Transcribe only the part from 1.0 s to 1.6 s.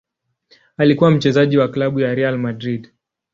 mchezaji